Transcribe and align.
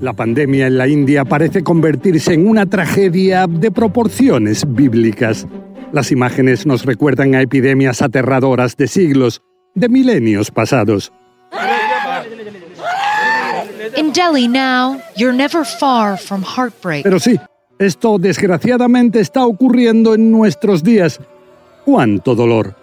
La 0.00 0.12
pandemia 0.12 0.66
en 0.68 0.78
la 0.78 0.86
India 0.86 1.24
parece 1.24 1.62
convertirse 1.62 2.34
en 2.34 2.46
una 2.46 2.66
tragedia 2.66 3.46
de 3.48 3.70
proporciones 3.70 4.64
bíblicas. 4.66 5.46
Las 5.92 6.12
imágenes 6.12 6.66
nos 6.66 6.84
recuerdan 6.84 7.34
a 7.34 7.40
epidemias 7.40 8.02
aterradoras 8.02 8.76
de 8.76 8.86
siglos, 8.86 9.42
de 9.74 9.88
milenios 9.88 10.50
pasados. 10.50 11.12
In 13.96 14.12
Delhi 14.12 14.46
now, 14.46 15.00
you're 15.16 15.36
never 15.36 15.64
far 15.64 16.16
from 16.16 16.42
heartbreak. 16.44 17.02
Pero 17.02 17.18
sí, 17.18 17.38
esto 17.78 18.18
desgraciadamente 18.18 19.18
está 19.20 19.46
ocurriendo 19.46 20.14
en 20.14 20.30
nuestros 20.30 20.84
días. 20.84 21.20
¡Cuánto 21.84 22.34
dolor! 22.34 22.76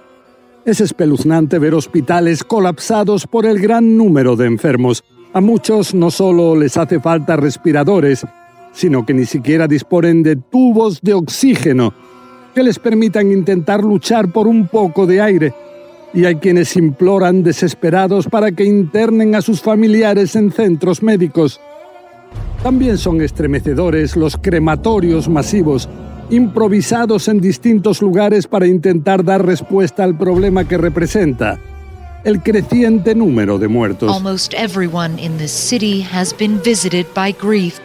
Es 0.66 0.82
espeluznante 0.82 1.60
ver 1.60 1.76
hospitales 1.76 2.44
colapsados 2.44 3.28
por 3.28 3.46
el 3.46 3.60
gran 3.60 3.98
número 3.98 4.36
de 4.36 4.48
enfermos. 4.48 5.04
A 5.36 5.42
muchos 5.42 5.94
no 5.94 6.12
solo 6.12 6.56
les 6.56 6.78
hace 6.78 7.02
falta 7.02 7.36
respiradores, 7.36 8.26
sino 8.72 9.06
que 9.06 9.14
ni 9.14 9.26
siquiera 9.26 9.68
disponen 9.68 10.24
de 10.24 10.38
tubos 10.38 11.02
de 11.02 11.14
oxígeno 11.14 11.94
que 12.54 12.64
les 12.64 12.80
permitan 12.80 13.34
intentar 13.34 13.84
luchar 13.84 14.32
por 14.32 14.48
un 14.48 14.70
poco 14.70 15.06
de 15.06 15.20
aire. 15.20 15.54
Y 16.14 16.24
hay 16.24 16.36
quienes 16.36 16.78
imploran 16.78 17.44
desesperados 17.44 18.28
para 18.30 18.54
que 18.54 18.64
internen 18.64 19.36
a 19.36 19.42
sus 19.42 19.62
familiares 19.62 20.38
en 20.38 20.54
centros 20.54 21.04
médicos. 21.04 21.60
También 22.64 22.98
son 22.98 23.20
estremecedores 23.20 24.16
los 24.16 24.38
crematorios 24.38 25.28
masivos, 25.28 25.90
improvisados 26.30 27.28
en 27.28 27.42
distintos 27.42 28.02
lugares 28.02 28.48
para 28.48 28.68
intentar 28.68 29.22
dar 29.26 29.46
respuesta 29.46 30.06
al 30.06 30.18
problema 30.18 30.66
que 30.66 30.78
representa 30.78 31.60
el 32.26 32.42
creciente 32.42 33.14
número 33.14 33.58
de 33.60 33.68
muertos. 33.68 34.12
Almost 34.12 34.54
everyone 34.56 35.18
in 35.20 35.38
this 35.38 35.52
city 35.52 36.06
has 36.12 36.36
been 36.36 36.60
visited 36.64 37.06
by 37.16 37.32
grief. 37.32 37.80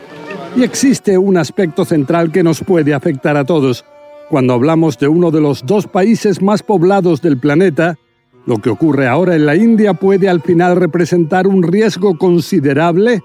Y 0.57 0.65
existe 0.65 1.17
un 1.17 1.37
aspecto 1.37 1.85
central 1.85 2.33
que 2.33 2.43
nos 2.43 2.61
puede 2.65 2.95
afectar 2.95 3.37
a 3.37 3.45
todos. 3.45 3.85
Cuando 4.31 4.55
hablamos 4.55 4.99
de 4.99 5.09
uno 5.09 5.31
de 5.31 5.41
los 5.41 5.65
dos 5.67 5.87
países 5.87 6.41
más 6.41 6.63
poblados 6.63 7.21
del 7.21 7.39
planeta, 7.39 7.99
lo 8.47 8.59
que 8.59 8.71
ocurre 8.71 9.07
ahora 9.07 9.37
en 9.37 9.45
la 9.45 9.57
India 9.57 9.93
puede 9.95 10.29
al 10.29 10.41
final 10.41 10.77
representar 10.77 11.47
un 11.47 11.63
riesgo 11.63 12.17
considerable, 12.17 13.21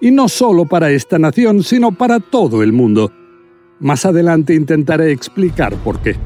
y 0.00 0.10
no 0.12 0.28
solo 0.28 0.64
para 0.64 0.90
esta 0.90 1.18
nación, 1.18 1.62
sino 1.62 1.92
para 1.92 2.20
todo 2.20 2.62
el 2.62 2.72
mundo. 2.72 3.10
Más 3.80 4.06
adelante 4.06 4.54
intentaré 4.54 5.10
explicar 5.10 5.74
por 5.76 5.98
qué. 6.00 6.16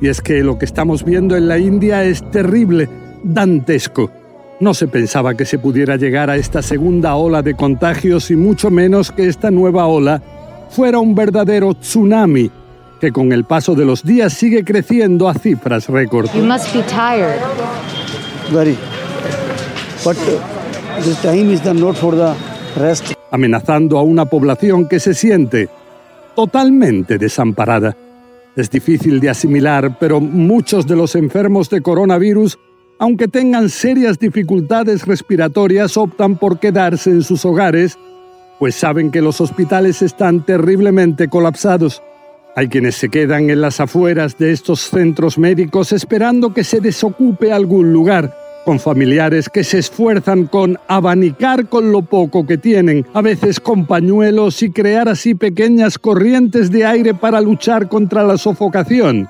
Y 0.00 0.08
es 0.08 0.20
que 0.20 0.42
lo 0.42 0.58
que 0.58 0.64
estamos 0.64 1.04
viendo 1.04 1.36
en 1.36 1.48
la 1.48 1.58
India 1.58 2.02
es 2.04 2.28
terrible, 2.30 2.88
dantesco. 3.22 4.10
No 4.60 4.74
se 4.74 4.86
pensaba 4.86 5.34
que 5.34 5.44
se 5.44 5.58
pudiera 5.58 5.96
llegar 5.96 6.30
a 6.30 6.36
esta 6.36 6.62
segunda 6.62 7.16
ola 7.16 7.42
de 7.42 7.54
contagios 7.54 8.30
y 8.30 8.36
mucho 8.36 8.70
menos 8.70 9.10
que 9.10 9.26
esta 9.26 9.50
nueva 9.50 9.86
ola 9.86 10.22
fuera 10.70 10.98
un 10.98 11.14
verdadero 11.14 11.74
tsunami 11.74 12.50
que 13.00 13.10
con 13.10 13.32
el 13.32 13.44
paso 13.44 13.74
de 13.74 13.84
los 13.84 14.04
días 14.04 14.32
sigue 14.32 14.64
creciendo 14.64 15.28
a 15.28 15.34
cifras 15.34 15.88
récord. 15.88 16.30
You 16.34 16.44
must 16.44 16.72
be 16.72 16.82
tired. 16.82 17.40
Very. 18.52 18.78
But 20.04 20.16
this 21.02 21.20
time 21.20 21.52
is 21.52 21.60
the 21.62 21.74
not 21.74 21.96
for 21.96 22.14
the 22.14 22.32
rest. 22.80 23.12
amenazando 23.32 23.98
a 23.98 24.02
una 24.02 24.26
población 24.26 24.86
que 24.86 25.00
se 25.00 25.14
siente 25.14 25.68
totalmente 26.36 27.18
desamparada. 27.18 27.96
Es 28.54 28.70
difícil 28.70 29.18
de 29.18 29.30
asimilar, 29.30 29.96
pero 29.98 30.20
muchos 30.20 30.86
de 30.86 30.94
los 30.94 31.16
enfermos 31.16 31.70
de 31.70 31.80
coronavirus, 31.80 32.58
aunque 32.98 33.28
tengan 33.28 33.68
serias 33.68 34.18
dificultades 34.18 35.06
respiratorias, 35.06 35.96
optan 35.96 36.36
por 36.36 36.58
quedarse 36.58 37.10
en 37.10 37.22
sus 37.22 37.44
hogares, 37.44 37.98
pues 38.58 38.74
saben 38.74 39.10
que 39.10 39.20
los 39.20 39.40
hospitales 39.40 40.02
están 40.02 40.46
terriblemente 40.46 41.28
colapsados. 41.28 42.02
Hay 42.54 42.68
quienes 42.68 42.96
se 42.96 43.08
quedan 43.08 43.50
en 43.50 43.60
las 43.60 43.80
afueras 43.80 44.38
de 44.38 44.52
estos 44.52 44.80
centros 44.82 45.38
médicos 45.38 45.92
esperando 45.92 46.52
que 46.54 46.64
se 46.64 46.80
desocupe 46.80 47.50
algún 47.50 47.92
lugar, 47.92 48.36
con 48.64 48.78
familiares 48.78 49.48
que 49.48 49.64
se 49.64 49.78
esfuerzan 49.78 50.46
con 50.46 50.78
abanicar 50.86 51.66
con 51.68 51.90
lo 51.90 52.02
poco 52.02 52.46
que 52.46 52.58
tienen, 52.58 53.06
a 53.14 53.22
veces 53.22 53.58
con 53.58 53.86
pañuelos 53.86 54.62
y 54.62 54.70
crear 54.70 55.08
así 55.08 55.34
pequeñas 55.34 55.98
corrientes 55.98 56.70
de 56.70 56.86
aire 56.86 57.14
para 57.14 57.40
luchar 57.40 57.88
contra 57.88 58.22
la 58.22 58.38
sofocación 58.38 59.28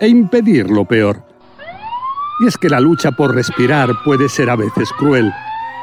e 0.00 0.08
impedir 0.08 0.68
lo 0.68 0.84
peor. 0.84 1.29
Y 2.40 2.46
es 2.46 2.56
que 2.56 2.70
la 2.70 2.80
lucha 2.80 3.12
por 3.12 3.34
respirar 3.34 3.90
puede 4.02 4.28
ser 4.30 4.48
a 4.48 4.56
veces 4.56 4.90
cruel, 4.98 5.30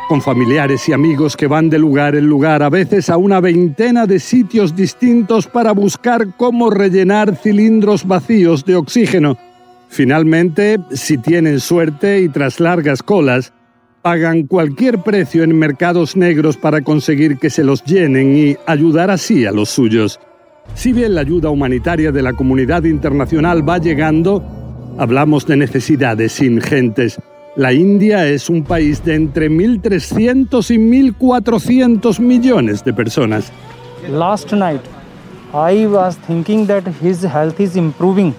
con 0.10 0.22
familiares 0.22 0.90
y 0.90 0.94
amigos 0.94 1.38
que 1.38 1.46
van 1.46 1.70
de 1.70 1.78
lugar 1.78 2.16
en 2.16 2.26
lugar, 2.26 2.64
a 2.64 2.70
veces 2.70 3.10
a 3.12 3.18
una 3.18 3.40
veintena 3.40 4.08
de 4.08 4.20
sitios 4.20 4.76
distintos 4.76 5.46
para 5.46 5.72
buscar 5.72 6.36
cómo 6.36 6.72
rellenar 6.72 7.36
cilindros 7.36 8.08
vacíos 8.08 8.66
de 8.66 8.76
oxígeno. 8.76 9.38
Finalmente, 9.90 10.80
si 10.92 11.20
tienen 11.20 11.60
suerte 11.60 12.22
y 12.22 12.30
tras 12.30 12.60
largas 12.60 13.04
colas, 13.04 13.54
pagan 14.02 14.48
cualquier 14.48 15.04
precio 15.04 15.44
en 15.44 15.58
mercados 15.60 16.16
negros 16.16 16.58
para 16.58 16.82
conseguir 16.82 17.38
que 17.38 17.50
se 17.50 17.64
los 17.64 17.84
llenen 17.84 18.36
y 18.36 18.58
ayudar 18.66 19.12
así 19.12 19.46
a 19.46 19.52
los 19.52 19.70
suyos. 19.70 20.20
Si 20.74 20.92
bien 20.92 21.14
la 21.14 21.22
ayuda 21.22 21.50
humanitaria 21.50 22.12
de 22.12 22.22
la 22.22 22.34
comunidad 22.34 22.84
internacional 22.84 23.68
va 23.68 23.78
llegando, 23.78 24.44
hablamos 24.98 25.46
de 25.46 25.58
necesidades 25.58 26.42
ingentes. 26.42 27.20
La 27.56 27.74
India 27.74 28.28
es 28.28 28.50
un 28.50 28.64
país 28.64 29.04
de 29.04 29.16
entre 29.16 29.50
1.300 29.50 30.70
y 30.72 30.78
1.400 30.78 32.20
millones 32.20 32.84
de 32.84 32.94
personas. 32.94 33.52
Last 34.10 34.52
night, 34.52 34.82
I 35.54 35.88
was 35.88 36.18
thinking 36.28 36.68
that 36.68 36.84
his 37.02 37.24
health 37.24 37.60
is 37.60 37.76
improving, 37.76 38.36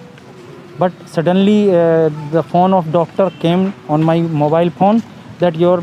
but 0.77 0.93
suddenly 1.05 1.69
uh, 1.69 2.09
the 2.31 2.43
phone 2.43 2.73
of 2.73 2.89
doctor 2.91 3.29
came 3.41 3.73
on 3.87 4.03
my 4.03 4.21
mobile 4.21 4.71
phone 4.71 5.01
that 5.39 5.55
your 5.55 5.81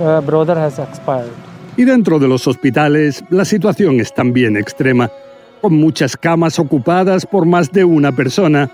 uh, 0.00 0.20
brother 0.22 0.56
has 0.56 0.78
expired. 0.78 1.32
Y 1.76 1.84
dentro 1.84 2.18
de 2.18 2.26
los 2.26 2.46
hospitales, 2.48 3.22
la 3.30 3.44
situación 3.44 4.00
es 4.00 4.12
también 4.12 4.56
extrema, 4.56 5.10
con 5.60 5.74
muchas 5.74 6.16
camas 6.16 6.58
ocupadas 6.58 7.26
por 7.26 7.46
más 7.46 7.70
de 7.70 7.84
una 7.84 8.10
persona, 8.12 8.70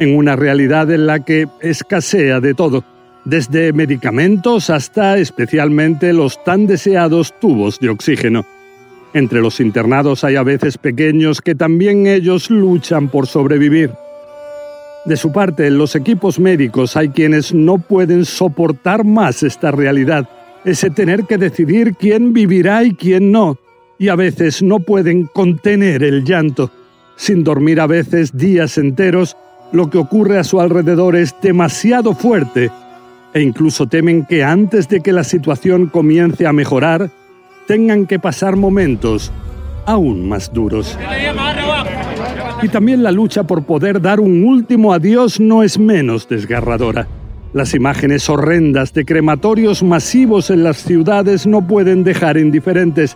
en 0.00 0.16
una 0.16 0.34
realidad 0.34 0.90
en 0.90 1.06
la 1.06 1.20
que 1.24 1.46
escasea 1.60 2.40
de 2.40 2.54
todo 2.54 2.84
desde 3.24 3.72
medicamentos 3.72 4.70
hasta 4.70 5.18
especialmente 5.18 6.12
los 6.12 6.42
tan 6.42 6.66
deseados 6.66 7.38
tubos 7.38 7.78
de 7.78 7.90
oxígeno. 7.90 8.44
Entre 9.12 9.40
los 9.40 9.60
internados 9.60 10.24
hay 10.24 10.36
a 10.36 10.42
veces 10.42 10.78
pequeños 10.78 11.40
que 11.40 11.54
también 11.54 12.06
ellos 12.06 12.48
luchan 12.50 13.08
por 13.08 13.26
sobrevivir. 13.26 13.90
De 15.04 15.16
su 15.16 15.32
parte, 15.32 15.66
en 15.66 15.78
los 15.78 15.96
equipos 15.96 16.38
médicos 16.38 16.96
hay 16.96 17.08
quienes 17.10 17.52
no 17.52 17.78
pueden 17.78 18.24
soportar 18.24 19.04
más 19.04 19.42
esta 19.42 19.70
realidad, 19.70 20.28
ese 20.64 20.90
tener 20.90 21.24
que 21.24 21.38
decidir 21.38 21.94
quién 21.98 22.32
vivirá 22.32 22.84
y 22.84 22.94
quién 22.94 23.32
no, 23.32 23.58
y 23.98 24.08
a 24.08 24.16
veces 24.16 24.62
no 24.62 24.80
pueden 24.80 25.26
contener 25.26 26.02
el 26.02 26.24
llanto. 26.24 26.70
Sin 27.16 27.44
dormir 27.44 27.80
a 27.80 27.86
veces 27.86 28.36
días 28.36 28.78
enteros, 28.78 29.36
lo 29.72 29.90
que 29.90 29.98
ocurre 29.98 30.38
a 30.38 30.44
su 30.44 30.60
alrededor 30.60 31.16
es 31.16 31.34
demasiado 31.40 32.14
fuerte 32.14 32.70
E 33.32 33.42
incluso 33.42 33.86
temen 33.86 34.26
que 34.26 34.42
antes 34.42 34.88
de 34.88 35.00
que 35.00 35.12
la 35.12 35.22
situación 35.22 35.86
comience 35.86 36.46
a 36.46 36.52
mejorar, 36.52 37.10
tengan 37.66 38.06
que 38.06 38.18
pasar 38.18 38.56
momentos 38.56 39.30
aún 39.86 40.28
más 40.28 40.52
duros. 40.52 40.98
Y 42.62 42.68
también 42.68 43.02
la 43.02 43.12
lucha 43.12 43.44
por 43.44 43.62
poder 43.62 44.00
dar 44.00 44.18
un 44.18 44.44
último 44.44 44.92
adiós 44.92 45.38
no 45.38 45.62
es 45.62 45.78
menos 45.78 46.28
desgarradora. 46.28 47.06
Las 47.52 47.74
imágenes 47.74 48.28
horrendas 48.28 48.92
de 48.92 49.04
crematorios 49.04 49.82
masivos 49.82 50.50
en 50.50 50.64
las 50.64 50.78
ciudades 50.78 51.46
no 51.46 51.66
pueden 51.66 52.04
dejar 52.04 52.36
indiferentes. 52.36 53.14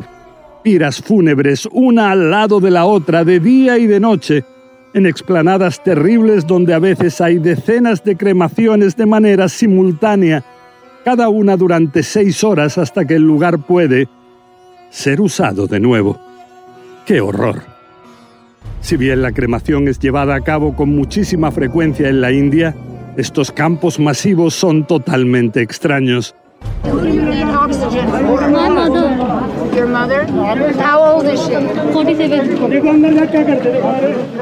Piras 0.62 1.02
fúnebres, 1.02 1.68
una 1.72 2.12
al 2.12 2.30
lado 2.30 2.60
de 2.60 2.70
la 2.70 2.86
otra, 2.86 3.24
de 3.24 3.38
día 3.38 3.78
y 3.78 3.86
de 3.86 4.00
noche, 4.00 4.44
en 4.94 5.06
explanadas 5.06 5.82
terribles 5.82 6.46
donde 6.46 6.72
a 6.72 6.78
veces 6.78 7.20
hay 7.20 7.38
decenas 7.38 8.02
de 8.04 8.16
cremaciones 8.16 8.96
de 8.96 9.06
manera 9.06 9.48
simultánea, 9.48 10.44
cada 11.04 11.28
una 11.28 11.56
durante 11.56 12.02
seis 12.02 12.42
horas 12.44 12.78
hasta 12.78 13.04
que 13.04 13.16
el 13.16 13.22
lugar 13.22 13.58
puede 13.58 14.08
ser 14.90 15.20
usado 15.20 15.66
de 15.66 15.80
nuevo. 15.80 16.18
¡Qué 17.04 17.20
horror! 17.20 17.62
Si 18.80 18.96
bien 18.96 19.20
la 19.20 19.32
cremación 19.32 19.88
es 19.88 19.98
llevada 19.98 20.36
a 20.36 20.40
cabo 20.40 20.76
con 20.76 20.94
muchísima 20.94 21.50
frecuencia 21.50 22.08
en 22.08 22.20
la 22.20 22.32
India, 22.32 22.74
estos 23.16 23.50
campos 23.50 23.98
masivos 23.98 24.54
son 24.54 24.86
totalmente 24.86 25.60
extraños. 25.60 26.34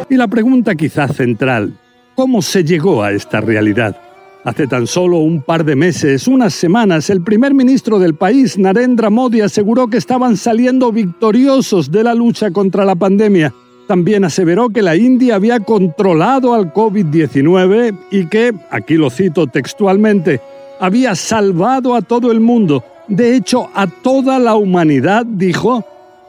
Y 0.09 0.17
la 0.17 0.29
pregunta 0.29 0.75
quizás 0.75 1.17
central, 1.17 1.73
¿cómo 2.15 2.43
se 2.43 2.65
llegó 2.65 3.03
a 3.03 3.13
esta 3.13 3.41
realidad? 3.41 3.97
Hace 4.45 4.67
tan 4.67 4.87
solo 4.87 5.19
un 5.19 5.41
par 5.41 5.65
de 5.65 5.77
meses, 5.77 6.27
unas 6.27 6.53
semanas, 6.53 7.09
el 7.11 7.23
primer 7.23 7.55
ministro 7.55 7.99
del 7.99 8.15
país, 8.15 8.59
Narendra 8.59 9.09
Modi, 9.09 9.41
aseguró 9.41 9.89
que 9.89 9.99
estaban 9.99 10.37
saliendo 10.37 10.91
victoriosos 10.91 11.91
de 11.93 12.03
la 12.03 12.13
lucha 12.13 12.51
contra 12.51 12.85
la 12.85 12.97
pandemia. 12.97 13.55
También 13.87 14.25
aseveró 14.25 14.69
que 14.69 14.83
la 14.83 14.97
India 14.97 15.37
había 15.37 15.61
controlado 15.61 16.55
al 16.55 16.75
COVID-19 16.75 17.97
y 18.11 18.27
que, 18.27 18.53
aquí 18.71 18.95
lo 18.95 19.11
cito 19.11 19.47
textualmente, 19.47 20.41
había 20.81 21.15
salvado 21.15 21.95
a 21.95 22.03
todo 22.03 22.33
el 22.33 22.41
mundo, 22.41 22.85
de 23.17 23.37
hecho 23.37 23.69
a 23.75 23.87
toda 23.87 24.39
la 24.39 24.55
humanidad, 24.55 25.27
dijo, 25.27 25.85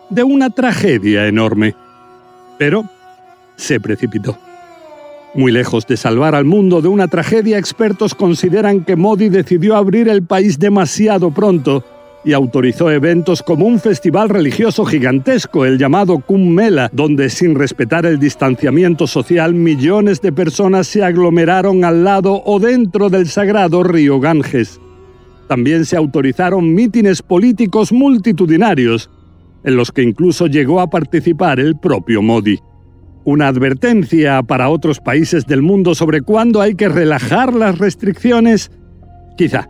de 0.10 0.24
una 0.24 0.50
tragedia 0.50 1.28
enorme. 1.28 1.76
Pero 2.58 2.86
se 3.56 3.80
precipitó. 3.80 4.38
Muy 5.34 5.52
lejos 5.52 5.88
de 5.88 5.98
salvar 5.98 6.36
al 6.36 6.46
mundo 6.46 6.82
de 6.82 6.90
una 6.90 7.08
tragedia, 7.08 7.58
expertos 7.58 8.14
consideran 8.14 8.84
que 8.84 8.96
Modi 8.96 9.30
decidió 9.30 9.76
abrir 9.76 10.08
el 10.10 10.24
país 10.24 10.60
demasiado 10.60 11.32
pronto 11.32 11.84
y 12.26 12.34
autorizó 12.34 12.92
eventos 12.92 13.42
como 13.42 13.66
un 13.66 13.80
festival 13.80 14.30
religioso 14.30 14.86
gigantesco, 14.86 15.66
el 15.66 15.78
llamado 15.78 16.20
Kumbh 16.20 16.50
Mela, 16.50 16.90
donde 16.94 17.30
sin 17.30 17.56
respetar 17.56 18.06
el 18.06 18.20
distanciamiento 18.20 19.08
social 19.08 19.54
millones 19.54 20.22
de 20.22 20.32
personas 20.32 20.88
se 20.88 21.04
aglomeraron 21.04 21.84
al 21.84 22.04
lado 22.04 22.42
o 22.46 22.60
dentro 22.60 23.10
del 23.10 23.28
sagrado 23.28 23.84
río 23.84 24.20
Ganges. 24.20 24.80
También 25.54 25.86
se 25.86 25.96
autorizaron 25.96 26.74
mítines 26.74 27.22
políticos 27.22 27.92
multitudinarios, 27.92 29.12
en 29.64 29.76
los 29.76 29.92
que 29.92 30.02
incluso 30.02 30.48
llegó 30.48 30.82
a 30.82 30.90
participar 30.90 31.60
el 31.60 31.78
propio 31.78 32.24
Modi. 32.24 32.58
Una 33.24 33.50
advertencia 33.50 34.42
para 34.42 34.70
otros 34.70 35.00
países 35.00 35.46
del 35.46 35.62
mundo 35.62 35.94
sobre 35.94 36.22
cuándo 36.22 36.60
hay 36.60 36.74
que 36.74 36.90
relajar 36.90 37.54
las 37.54 37.78
restricciones, 37.78 38.72
quizá 39.38 39.70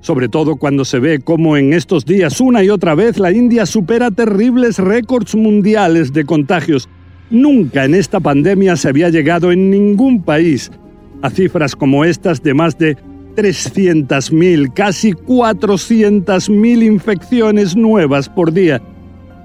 sobre 0.00 0.28
todo 0.28 0.56
cuando 0.56 0.84
se 0.84 0.98
ve 0.98 1.20
cómo 1.20 1.56
en 1.56 1.72
estos 1.72 2.04
días 2.04 2.38
una 2.38 2.62
y 2.62 2.68
otra 2.68 2.94
vez 2.94 3.18
la 3.18 3.32
India 3.32 3.64
supera 3.64 4.10
terribles 4.10 4.78
récords 4.78 5.34
mundiales 5.34 6.12
de 6.12 6.26
contagios. 6.26 6.86
Nunca 7.30 7.86
en 7.86 7.94
esta 7.94 8.20
pandemia 8.20 8.76
se 8.76 8.90
había 8.90 9.08
llegado 9.08 9.52
en 9.52 9.70
ningún 9.70 10.22
país 10.22 10.70
a 11.22 11.30
cifras 11.30 11.74
como 11.74 12.04
estas 12.04 12.42
de 12.42 12.52
más 12.52 12.76
de 12.76 12.98
300.000, 13.38 14.74
casi 14.74 15.12
400.000 15.12 16.82
infecciones 16.82 17.76
nuevas 17.76 18.28
por 18.28 18.52
día, 18.52 18.82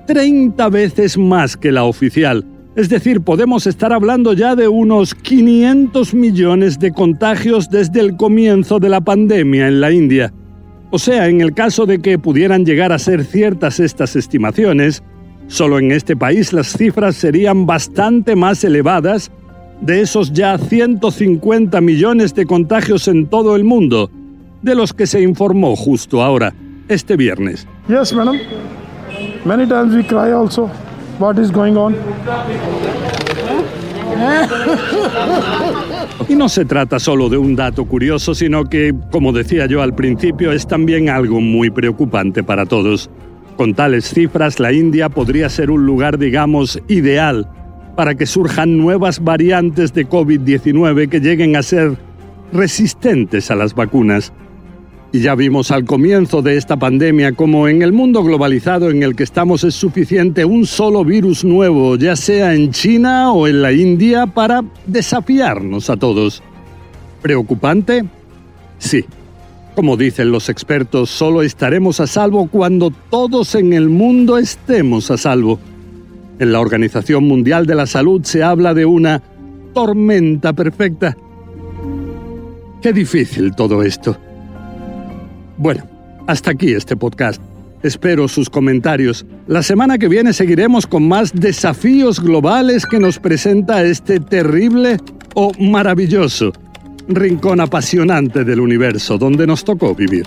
30 0.07 0.68
veces 0.69 1.16
más 1.16 1.56
que 1.56 1.72
la 1.72 1.84
oficial. 1.84 2.44
Es 2.75 2.90
decir, 2.90 3.22
podemos 3.22 3.68
estar 3.68 3.94
hablando 3.94 4.34
ya 4.34 4.56
de 4.56 4.68
unos 4.68 5.13
500 5.13 6.16
millones 6.16 6.80
de 6.80 6.92
contagios 6.92 7.69
desde 7.69 8.00
el 8.00 8.18
comienzo 8.18 8.80
de 8.80 8.90
la 8.90 9.00
pandemia 9.00 9.68
en 9.68 9.80
la 9.80 9.92
India. 9.92 10.34
O 10.90 10.98
sea, 10.98 11.28
en 11.28 11.42
el 11.42 11.54
caso 11.54 11.86
de 11.86 12.00
que 12.00 12.18
pudieran 12.18 12.66
llegar 12.66 12.92
a 12.92 12.98
ser 12.98 13.24
ciertas 13.24 13.80
estas 13.80 14.16
estimaciones, 14.16 15.04
solo 15.45 15.78
en 15.78 15.92
este 15.92 16.16
país 16.16 16.51
las 16.51 16.75
cifras 16.75 17.16
serían 17.16 17.68
bastante 17.68 18.36
más 18.36 18.63
elevadas 18.63 19.31
de 19.83 20.00
esos 20.01 20.31
ya 20.31 20.57
150 20.57 21.81
millones 21.81 22.33
de 22.33 22.45
contagios 22.45 23.09
en 23.09 23.27
todo 23.27 23.57
el 23.57 23.65
mundo, 23.65 24.09
de 24.62 24.75
los 24.75 24.94
que 24.94 25.06
se 25.06 25.21
informó 25.21 25.75
justo 25.75 26.24
ahora, 26.24 26.53
este 26.88 27.18
viernes. 27.18 27.68
Yes, 27.89 28.13
madam. 28.13 28.38
Many 29.44 29.68
times 29.68 29.94
we 29.94 30.03
cry 30.06 30.31
also. 30.31 30.69
What 31.19 31.38
is 31.38 31.51
going 31.51 31.75
on? 31.75 31.95
Y 36.30 36.35
no 36.35 36.47
se 36.47 36.63
trata 36.63 36.97
solo 36.97 37.27
de 37.27 37.38
un 37.38 37.56
dato 37.56 37.83
curioso, 37.83 38.33
sino 38.33 38.63
que, 38.63 38.94
como 39.12 39.33
decía 39.33 39.65
yo 39.65 39.81
al 39.81 39.94
principio, 39.94 40.53
es 40.53 40.65
también 40.65 41.09
algo 41.09 41.41
muy 41.41 41.69
preocupante 41.69 42.41
para 42.41 42.65
todos. 42.65 43.09
Con 43.57 43.74
tales 43.74 44.06
cifras, 44.13 44.62
la 44.62 44.71
India 44.71 45.09
podría 45.09 45.50
ser 45.50 45.69
un 45.71 45.85
lugar, 45.85 46.18
digamos, 46.18 46.81
ideal 46.88 47.50
para 47.95 48.16
que 48.16 48.25
surjan 48.25 48.78
nuevas 48.78 49.24
variantes 49.24 49.94
de 49.94 50.07
COVID-19 50.07 51.10
que 51.10 51.19
lleguen 51.19 51.56
a 51.56 51.63
ser 51.63 51.98
resistentes 52.51 53.51
a 53.51 53.56
las 53.56 53.75
vacunas. 53.75 54.34
Y 55.12 55.19
ya 55.19 55.36
vimos 55.36 55.69
al 55.69 55.86
comienzo 55.86 56.42
de 56.42 56.57
esta 56.57 56.78
pandemia 56.78 57.34
como 57.34 57.68
en 57.68 57.84
el 57.84 57.94
mundo 57.94 58.24
globalizado 58.24 58.90
en 58.90 59.04
el 59.04 59.16
que 59.16 59.22
estamos 59.22 59.63
es 59.63 59.75
suficiente 59.75 60.44
un 60.44 60.66
solo 60.66 61.06
virus 61.06 61.44
nuevo, 61.44 61.95
ya 61.98 62.16
sea 62.16 62.56
en 62.56 62.72
China 62.72 63.31
o 63.31 63.48
en 63.48 63.62
la 63.62 63.72
India, 63.72 64.25
para 64.25 64.63
desafiarnos 64.88 65.92
a 65.92 65.98
todos. 65.98 66.42
¿Preocupante? 67.22 68.06
Sí. 68.80 69.06
Como 69.75 69.98
dicen 69.98 70.31
los 70.31 70.50
expertos, 70.50 71.12
solo 71.12 71.44
estaremos 71.44 72.00
a 72.00 72.07
salvo 72.07 72.48
cuando 72.48 72.92
todos 73.12 73.54
en 73.54 73.74
el 73.74 73.90
mundo 73.90 74.40
estemos 74.40 75.12
a 75.12 75.18
salvo. 75.18 75.59
En 76.40 76.52
la 76.52 76.59
Organización 76.59 77.25
Mundial 77.25 77.66
de 77.66 77.75
la 77.75 77.85
Salud 77.85 78.23
se 78.23 78.44
habla 78.44 78.73
de 78.73 78.85
una 78.85 79.21
tormenta 79.73 80.54
perfecta. 80.54 81.16
Qué 82.81 82.92
difícil 82.92 83.56
todo 83.56 83.83
esto. 83.83 84.18
Bueno, 85.57 85.83
hasta 86.28 86.52
aquí 86.52 86.73
este 86.73 86.95
podcast. 86.97 87.42
Espero 87.83 88.28
sus 88.28 88.49
comentarios. 88.49 89.25
La 89.47 89.61
semana 89.61 89.97
que 89.97 90.07
viene 90.07 90.33
seguiremos 90.33 90.87
con 90.87 91.07
más 91.07 91.33
desafíos 91.33 92.21
globales 92.21 92.85
que 92.85 92.99
nos 92.99 93.19
presenta 93.19 93.83
este 93.83 94.19
terrible 94.19 94.97
o 95.35 95.52
maravilloso 95.59 96.54
rincón 97.07 97.59
apasionante 97.59 98.44
del 98.44 98.59
universo 98.59 99.18
donde 99.18 99.45
nos 99.45 99.63
tocó 99.63 99.94
vivir. 99.94 100.25